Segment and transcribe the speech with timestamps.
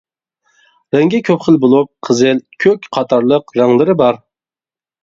[0.95, 4.21] رەڭگى كۆپ خىل بولۇپ، قىزىل، كۆك قاتارلىق رەڭلىرى بار.